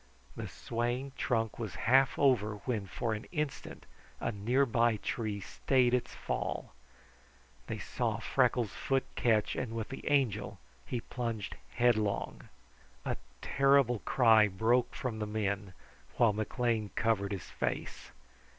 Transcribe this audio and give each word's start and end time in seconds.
The 0.35 0.47
swaying 0.47 1.11
trunk 1.15 1.59
was 1.59 1.75
half 1.85 2.17
over 2.17 2.55
when, 2.65 2.87
for 2.87 3.13
an 3.13 3.25
instant, 3.25 3.85
a 4.19 4.31
near 4.31 4.65
by 4.65 4.97
tree 4.97 5.39
stayed 5.39 5.93
its 5.93 6.15
fall. 6.15 6.73
They 7.67 7.77
saw 7.77 8.17
Freckles' 8.17 8.71
foot 8.73 9.03
catch, 9.13 9.55
and 9.55 9.75
with 9.75 9.89
the 9.89 10.09
Angel 10.09 10.59
he 10.87 11.01
plunged 11.01 11.55
headlong. 11.75 12.49
A 13.05 13.15
terrible 13.43 13.99
cry 13.99 14.47
broke 14.47 14.95
from 14.95 15.19
the 15.19 15.27
men, 15.27 15.73
while 16.17 16.33
McLean 16.33 16.89
covered 16.95 17.31
his 17.31 17.51
face. 17.51 18.11